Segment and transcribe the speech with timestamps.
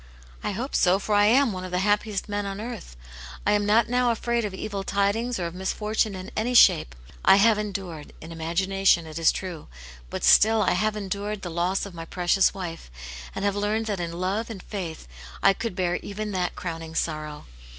[0.43, 2.97] "I hope so, for I am one of the happiest men on earth.
[3.45, 6.95] I am not now afraid of evil tidings or of mis fortune in any shape.
[7.23, 9.67] I have endured, in imagination, it is true,
[10.09, 12.89] but still I have endured, the loss of my precious wi/C;
[13.35, 13.85] and have leattvcd IV^X.
[13.85, 14.97] vcvVom^ a^wi Ca.ith A tint Jane's Hero.
[15.37, 17.45] 201 I coi'.ld bear even that crowning sorrow.